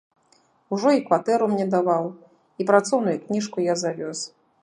Ужо 0.75 0.93
і 0.99 1.03
кватэру 1.09 1.49
мне 1.51 1.65
даваў, 1.75 2.09
і 2.63 2.69
працоўную 2.71 3.15
кніжку 3.27 3.57
я 3.69 3.73
завёз. 3.83 4.19